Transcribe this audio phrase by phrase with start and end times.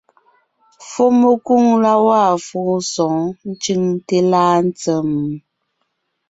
[0.89, 5.09] Fùɔmekwoŋ la gwaa fóo sɔ̌ɔn ncʉŋte láa ntsèm?